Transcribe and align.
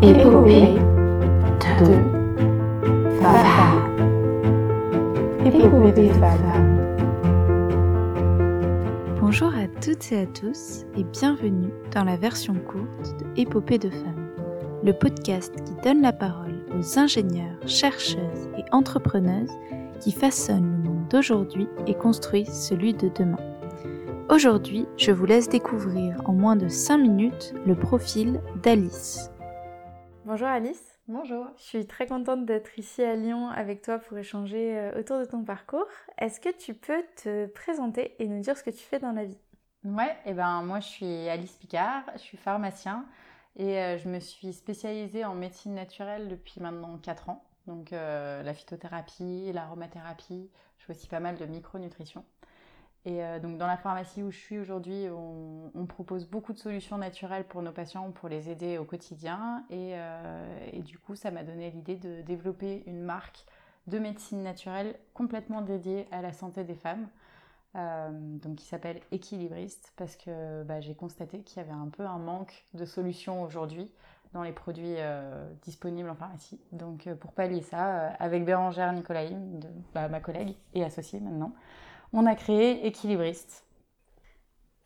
Épopée 0.00 0.78
de 1.80 1.86
femmes. 3.20 3.82
Épopée 5.44 5.92
de. 5.92 6.08
Bonjour 9.20 9.48
à 9.48 9.66
toutes 9.82 10.12
et 10.12 10.20
à 10.20 10.26
tous 10.26 10.84
et 10.96 11.02
bienvenue 11.02 11.72
dans 11.92 12.04
la 12.04 12.16
version 12.16 12.54
courte 12.54 13.18
de 13.18 13.26
Épopée 13.40 13.78
de 13.78 13.90
femmes, 13.90 14.28
le 14.84 14.92
podcast 14.92 15.52
qui 15.64 15.74
donne 15.82 16.02
la 16.02 16.12
parole 16.12 16.64
aux 16.78 16.96
ingénieurs, 16.96 17.58
chercheuses 17.66 18.48
et 18.56 18.64
entrepreneuses 18.70 19.50
qui 19.98 20.12
façonnent 20.12 20.80
le 20.84 20.90
monde 20.90 21.08
d'aujourd'hui 21.10 21.66
et 21.88 21.94
construisent 21.94 22.68
celui 22.68 22.94
de 22.94 23.10
demain. 23.18 23.40
Aujourd'hui, 24.30 24.86
je 24.96 25.10
vous 25.10 25.26
laisse 25.26 25.48
découvrir 25.48 26.22
en 26.24 26.34
moins 26.34 26.54
de 26.54 26.68
5 26.68 26.98
minutes 26.98 27.52
le 27.66 27.74
profil 27.74 28.40
d'Alice. 28.62 29.32
Bonjour 30.28 30.48
Alice. 30.48 30.98
Bonjour. 31.08 31.46
Je 31.56 31.62
suis 31.62 31.86
très 31.86 32.06
contente 32.06 32.44
d'être 32.44 32.78
ici 32.78 33.02
à 33.02 33.16
Lyon 33.16 33.48
avec 33.48 33.80
toi 33.80 33.98
pour 33.98 34.18
échanger 34.18 34.78
euh, 34.78 35.00
autour 35.00 35.18
de 35.18 35.24
ton 35.24 35.42
parcours. 35.42 35.86
Est-ce 36.18 36.38
que 36.38 36.54
tu 36.54 36.74
peux 36.74 37.02
te 37.16 37.46
présenter 37.46 38.14
et 38.18 38.28
nous 38.28 38.40
dire 38.40 38.54
ce 38.54 38.62
que 38.62 38.68
tu 38.68 38.84
fais 38.84 38.98
dans 38.98 39.12
la 39.12 39.24
vie? 39.24 39.38
Ouais, 39.84 40.10
et 40.26 40.32
eh 40.32 40.34
ben 40.34 40.60
moi 40.60 40.80
je 40.80 40.86
suis 40.86 41.28
Alice 41.30 41.52
Picard, 41.52 42.02
je 42.12 42.18
suis 42.18 42.36
pharmacien 42.36 43.06
et 43.56 43.78
euh, 43.78 43.96
je 43.96 44.06
me 44.10 44.20
suis 44.20 44.52
spécialisée 44.52 45.24
en 45.24 45.34
médecine 45.34 45.74
naturelle 45.74 46.28
depuis 46.28 46.60
maintenant 46.60 46.98
4 46.98 47.30
ans. 47.30 47.42
Donc 47.66 47.94
euh, 47.94 48.42
la 48.42 48.52
phytothérapie, 48.52 49.50
l'aromathérapie, 49.54 50.50
je 50.76 50.84
fais 50.84 50.92
aussi 50.92 51.08
pas 51.08 51.20
mal 51.20 51.38
de 51.38 51.46
micronutrition. 51.46 52.22
Et 53.04 53.22
euh, 53.22 53.38
donc 53.38 53.58
dans 53.58 53.66
la 53.66 53.76
pharmacie 53.76 54.22
où 54.22 54.30
je 54.30 54.38
suis 54.38 54.58
aujourd'hui, 54.58 55.06
on, 55.10 55.86
propose 55.86 56.26
beaucoup 56.26 56.52
de 56.52 56.58
solutions 56.58 56.98
naturelles 56.98 57.44
pour 57.44 57.62
nos 57.62 57.72
patients, 57.72 58.10
pour 58.12 58.28
les 58.28 58.50
aider 58.50 58.78
au 58.78 58.84
quotidien. 58.84 59.64
Et, 59.70 59.92
euh, 59.94 60.80
du 60.80 60.98
coup, 60.98 61.14
ça 61.14 61.30
m'a 61.30 61.42
donné 61.42 61.70
l'idée 61.70 61.96
de 61.96 62.20
développer 62.22 62.82
une 62.86 63.02
marque 63.02 63.44
de 63.86 63.98
médecine 63.98 64.42
naturelle 64.42 64.94
complètement 65.14 65.62
dédiée 65.62 66.06
à 66.12 66.20
la 66.20 66.32
santé 66.32 66.62
des 66.62 66.74
femmes, 66.74 67.08
euh, 67.74 68.10
donc 68.12 68.56
qui 68.56 68.66
s'appelle 68.66 69.00
Équilibriste, 69.12 69.92
parce 69.96 70.14
que 70.14 70.62
bah, 70.64 70.80
j'ai 70.80 70.94
constaté 70.94 71.40
qu'il 71.40 71.56
y 71.56 71.64
avait 71.64 71.72
un 71.72 71.88
peu 71.88 72.04
un 72.04 72.18
manque 72.18 72.66
de 72.74 72.84
solutions 72.84 73.42
aujourd'hui 73.42 73.90
dans 74.34 74.42
les 74.42 74.52
produits 74.52 74.96
disponibles 75.62 76.10
en 76.10 76.14
pharmacie. 76.14 76.60
Donc 76.72 77.08
pour 77.14 77.32
pallier 77.32 77.62
ça, 77.62 78.08
avec 78.18 78.44
Bérangère 78.44 78.92
Nicolaïm, 78.92 79.60
bah, 79.94 80.08
ma 80.08 80.20
collègue 80.20 80.54
et 80.74 80.84
associée 80.84 81.18
maintenant, 81.18 81.54
on 82.12 82.26
a 82.26 82.34
créé 82.34 82.86
Équilibriste. 82.86 83.64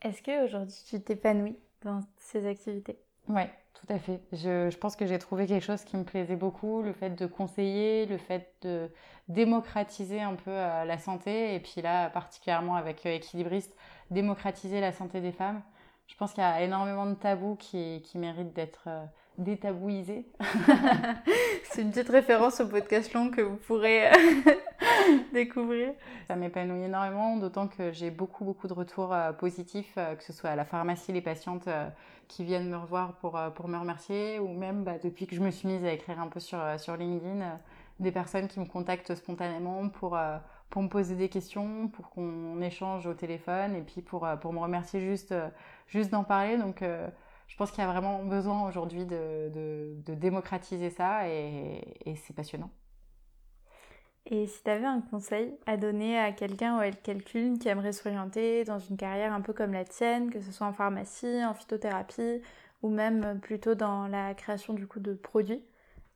Est-ce 0.03 0.23
qu'aujourd'hui 0.23 0.77
tu 0.89 1.01
t'épanouis 1.01 1.57
dans 1.83 2.01
ces 2.17 2.47
activités? 2.47 2.99
Oui, 3.29 3.43
tout 3.75 3.87
à 3.93 3.99
fait. 3.99 4.21
Je, 4.33 4.77
pense 4.77 4.97
que 4.97 5.07
j'ai 5.07 5.19
trouvé 5.19 5.47
quelque 5.47 5.65
chose 5.65 5.85
qui 5.85 5.97
me 5.97 6.05
plaisait 6.05 6.37
beaucoup, 6.37 6.83
le 6.83 6.93
fait 6.93 7.11
de 7.11 7.27
conseiller, 7.27 8.07
le 8.07 8.19
fait 8.19 8.53
de 8.63 8.91
démocratiser 9.29 10.21
un 10.21 10.35
peu 10.35 10.51
euh, 10.51 10.85
la 10.85 10.99
santé, 10.99 11.55
et 11.55 11.61
puis 11.61 11.83
là, 11.83 12.11
particulièrement 12.11 12.75
avec 12.75 13.07
euh, 13.07 13.15
Équilibriste, 13.15 13.77
démocratiser 14.11 14.81
la 14.81 14.93
santé 14.93 15.21
des 15.21 15.33
femmes. 15.33 15.63
Je 16.09 16.17
pense 16.17 16.33
qu'il 16.33 16.43
y 16.43 16.47
a 16.47 16.63
énormément 16.63 17.07
de 17.07 17.15
tabous 17.15 17.57
qui, 17.57 18.03
qui 18.05 18.19
méritent 18.19 18.53
d'être 18.53 18.85
euh, 18.89 19.05
détabouisés. 19.39 20.27
C'est 21.65 21.83
une 21.83 21.91
petite 21.91 22.09
référence 22.09 22.61
au 22.61 22.67
podcast 22.67 23.13
long 23.15 23.31
que 23.31 23.41
vous 23.41 23.57
pourrez 23.57 24.11
découvrir. 25.33 25.93
Ça 26.29 26.37
m'épanouit 26.37 26.83
énormément, 26.83 27.37
d'autant 27.37 27.67
que 27.69 27.93
j'ai 27.93 28.11
beaucoup, 28.11 28.45
beaucoup 28.45 28.69
de 28.69 28.73
retours 28.73 29.13
euh, 29.13 29.33
positifs, 29.33 29.95
euh, 29.97 30.15
que 30.15 30.23
ce 30.23 30.33
soit 30.33 30.51
à 30.51 30.57
la 30.57 30.65
pharmacie, 30.65 31.13
les 31.13 31.23
patientes 31.23 31.69
euh, 31.69 31.89
qui 32.29 32.45
viennent 32.45 32.69
me 32.69 32.77
revoir 32.77 33.15
pour, 33.15 33.39
pour 33.55 33.69
me 33.69 33.79
remercier, 33.79 34.39
ou 34.39 34.49
même 34.49 34.85
bah, 34.85 34.99
depuis 35.03 35.27
que 35.27 35.35
je 35.35 35.41
me 35.41 35.51
suis 35.51 35.69
mise 35.69 35.85
à 35.85 35.93
écrire 35.93 36.21
un 36.21 36.29
peu 36.29 36.41
sur, 36.41 36.59
sur 36.79 36.97
LinkedIn, 36.97 37.59
des 38.01 38.13
personnes 38.13 38.49
qui 38.49 38.61
me 38.61 38.67
contactent 38.67 39.15
spontanément 39.15 39.89
pour, 39.89 40.19
pour 40.71 40.83
me 40.83 40.89
poser 40.89 41.15
des 41.15 41.29
questions, 41.29 41.89
pour 41.89 42.09
qu'on 42.11 42.61
échange 42.63 43.07
au 43.07 43.13
téléphone, 43.13 43.75
et 43.75 43.83
puis 43.83 44.01
pour, 44.01 44.27
pour 44.41 44.53
me 44.55 44.61
remercier 44.61 45.01
juste, 45.01 45.35
juste 45.89 46.11
d'en 46.11 46.25
parler. 46.25 46.57
Donc, 46.57 46.83
je 47.53 47.57
pense 47.59 47.71
qu'il 47.71 47.85
y 47.85 47.87
a 47.87 47.93
vraiment 47.93 48.23
besoin 48.23 48.67
aujourd'hui 48.67 49.05
de, 49.05 49.51
de, 50.07 50.15
démocratiser 50.15 50.89
ça, 50.89 51.29
et, 51.29 51.83
et 52.07 52.17
c'est 52.17 52.33
passionnant. 52.33 52.71
Et 54.25 54.47
si 54.47 54.63
tu 54.63 54.71
avais 54.71 54.87
un 54.87 55.03
conseil 55.03 55.55
à 55.67 55.77
donner 55.77 56.19
à 56.19 56.33
quelqu'un 56.33 56.79
ou 56.79 56.81
à 56.81 56.91
quelqu'une 56.91 57.59
qui 57.59 57.69
aimerait 57.69 57.93
s'orienter 57.93 58.65
dans 58.65 58.79
une 58.79 58.97
carrière 58.97 59.35
un 59.35 59.43
peu 59.43 59.53
comme 59.53 59.75
la 59.75 59.85
tienne, 59.85 60.31
que 60.31 60.41
ce 60.41 60.51
soit 60.51 60.67
en 60.67 60.73
pharmacie, 60.73 61.45
en 61.45 61.53
phytothérapie 61.53 62.41
ou 62.81 62.89
même 62.89 63.39
plutôt 63.41 63.75
dans 63.75 64.09
la 64.09 64.33
création 64.33 64.73
du 64.73 64.87
coup 64.87 65.01
de 65.01 65.13
produits, 65.13 65.63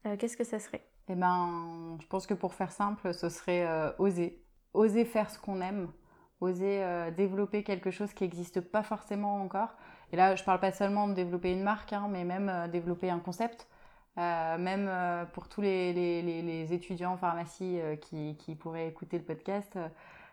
euh, 0.07 0.17
qu'est-ce 0.17 0.39
que 0.39 0.45
ça 0.45 0.59
serait? 0.59 0.89
Eh 1.11 1.17
ben, 1.17 1.99
je 2.01 2.07
pense 2.07 2.27
que 2.27 2.33
pour 2.33 2.55
faire 2.55 2.73
simple, 2.73 3.13
ce 3.13 3.29
serait 3.29 3.67
euh, 3.67 3.93
oser. 3.99 4.43
Oser 4.73 5.05
faire 5.05 5.29
ce 5.29 5.39
qu'on 5.39 5.61
aime, 5.61 5.93
oser 6.41 6.83
euh, 6.83 7.11
développer 7.11 7.63
quelque 7.63 7.91
chose 7.91 8.15
qui 8.15 8.25
n'existe 8.25 8.63
pas 8.63 8.83
forcément 8.83 9.43
encore. 9.43 9.77
Et 10.13 10.17
là, 10.17 10.37
je 10.37 10.45
parle 10.45 10.61
pas 10.61 10.73
seulement 10.73 11.09
de 11.09 11.15
développer 11.15 11.53
une 11.53 11.63
marque, 11.63 11.93
hein, 11.93 12.09
mais 12.11 12.25
même 12.25 12.71
développer 12.71 13.11
un 13.11 13.19
concept. 13.19 13.67
Euh, 14.19 14.57
même 14.57 14.87
euh, 14.89 15.27
pour 15.27 15.49
tous 15.49 15.61
les, 15.61 16.73
étudiants 16.73 17.13
en 17.13 17.17
pharmacie 17.19 17.79
euh, 17.81 17.97
qui, 17.97 18.55
pourraient 18.55 18.89
écouter 18.89 19.19
le 19.19 19.25
podcast, 19.25 19.79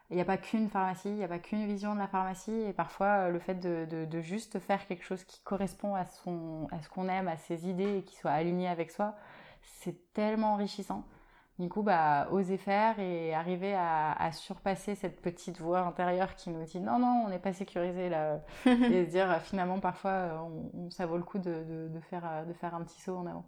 il 0.10 0.16
n'y 0.16 0.22
a 0.22 0.26
pas 0.26 0.38
qu'une 0.38 0.70
pharmacie, 0.70 1.10
il 1.10 1.16
n'y 1.16 1.24
a 1.24 1.28
pas 1.28 1.40
qu'une 1.40 1.66
vision 1.66 1.94
de 1.94 2.00
la 2.00 2.08
pharmacie. 2.08 2.52
Et 2.52 2.74
parfois, 2.74 3.30
le 3.30 3.40
fait 3.40 3.56
de, 3.56 4.22
juste 4.22 4.60
faire 4.60 4.86
quelque 4.88 5.04
chose 5.04 5.24
qui 5.26 5.42
correspond 5.42 5.96
à 5.96 6.06
ce 6.06 6.22
qu'on 6.90 7.10
aime, 7.10 7.28
à 7.28 7.38
ses 7.38 7.68
idées 7.68 7.98
et 7.98 8.04
qui 8.04 8.16
soit 8.16 8.32
aligné 8.32 8.68
avec 8.68 8.92
soi, 8.92 9.16
c'est 9.62 10.14
tellement 10.14 10.54
enrichissant. 10.54 11.04
Du 11.60 11.70
coup, 11.70 11.84
bah, 11.84 12.28
oser 12.32 12.58
faire 12.58 13.00
et 13.00 13.34
arriver 13.34 13.76
à, 13.76 14.14
à, 14.14 14.32
surpasser 14.32 14.96
cette 14.96 15.22
petite 15.22 15.60
voix 15.60 15.82
intérieure 15.82 16.36
qui 16.36 16.50
nous 16.50 16.64
dit 16.64 16.80
non, 16.80 16.98
non, 16.98 17.24
on 17.26 17.30
n'est 17.30 17.40
pas 17.40 17.54
sécurisé 17.54 18.10
là. 18.10 18.42
et 18.66 19.06
se 19.06 19.10
dire 19.12 19.40
finalement, 19.42 19.80
parfois, 19.80 20.50
on, 20.74 20.90
ça 20.90 21.06
vaut 21.06 21.18
le 21.18 21.24
coup 21.24 21.38
de, 21.38 21.90
de, 21.90 22.00
faire, 22.00 22.46
de 22.48 22.54
faire 22.54 22.74
un 22.74 22.84
petit 22.84 23.00
saut 23.00 23.16
en 23.18 23.28
avant. 23.28 23.46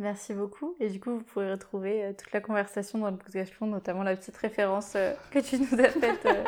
Merci 0.00 0.32
beaucoup. 0.32 0.76
Et 0.80 0.88
du 0.88 0.98
coup, 0.98 1.10
vous 1.10 1.22
pourrez 1.22 1.52
retrouver 1.52 2.02
euh, 2.02 2.12
toute 2.14 2.32
la 2.32 2.40
conversation 2.40 2.98
dans 2.98 3.10
le 3.10 3.18
podcast 3.18 3.52
notamment 3.60 4.02
la 4.02 4.16
petite 4.16 4.36
référence 4.38 4.94
euh, 4.96 5.12
que 5.30 5.40
tu 5.40 5.58
nous 5.58 5.78
as 5.78 5.90
faite 5.90 6.24
euh, 6.24 6.42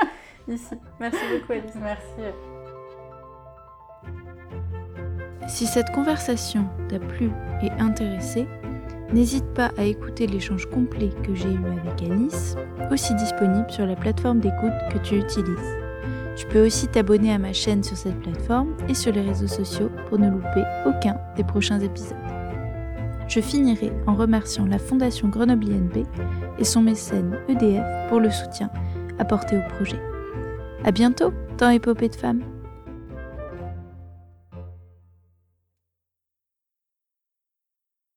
ici. 0.49 0.75
Merci 0.99 1.19
beaucoup, 1.31 1.53
Alice. 1.53 1.75
Merci. 1.75 2.35
Si 5.49 5.67
cette 5.67 5.93
conversation 5.93 6.67
t'a 6.89 6.99
plu 6.99 7.31
et 7.63 7.71
intéressé, 7.73 8.47
n'hésite 9.13 9.47
pas 9.55 9.71
à 9.77 9.85
écouter 9.85 10.27
l'échange 10.27 10.67
complet 10.67 11.11
que 11.23 11.35
j'ai 11.35 11.53
eu 11.53 11.67
avec 11.67 12.03
Alice, 12.03 12.57
aussi 12.91 13.15
disponible 13.15 13.71
sur 13.71 13.87
la 13.87 13.97
plateforme 13.97 14.41
d'écoute 14.41 14.73
que 14.93 14.99
tu 14.99 15.17
utilises. 15.17 15.77
Tu 16.37 16.47
peux 16.47 16.65
aussi 16.65 16.89
t'abonner 16.89 17.33
à 17.33 17.39
ma 17.39 17.53
chaîne 17.53 17.83
sur 17.83 17.97
cette 17.97 18.19
plateforme 18.21 18.75
et 18.89 18.95
sur 18.95 19.13
les 19.13 19.21
réseaux 19.21 19.49
sociaux 19.49 19.91
pour 20.09 20.19
ne 20.19 20.31
louper 20.31 20.65
aucun 20.87 21.17
des 21.37 21.45
prochains 21.45 21.81
épisodes. 21.81 22.17
Je 23.29 23.41
finirai 23.41 23.93
en 24.07 24.15
remerciant 24.15 24.67
la 24.67 24.79
Fondation 24.79 25.29
Grenoble 25.29 25.67
INP 25.67 26.07
et 26.59 26.65
son 26.65 26.83
mécène 26.83 27.39
EDF 27.49 28.09
pour 28.09 28.21
le 28.21 28.31
soutien 28.31 28.71
apporté 29.19 29.57
au 29.57 29.63
projet. 29.75 30.01
A 30.85 30.91
bientôt 30.91 31.33
dans 31.59 31.71
Épopée 31.71 32.09
de 32.09 32.17
femmes. 32.17 32.43